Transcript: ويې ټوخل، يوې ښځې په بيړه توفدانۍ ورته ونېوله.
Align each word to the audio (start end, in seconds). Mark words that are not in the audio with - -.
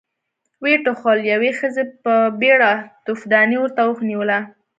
ويې 0.61 0.77
ټوخل، 0.85 1.17
يوې 1.33 1.51
ښځې 1.59 1.83
په 2.03 2.13
بيړه 2.39 2.71
توفدانۍ 3.05 3.57
ورته 3.59 3.81
ونېوله. 3.87 4.39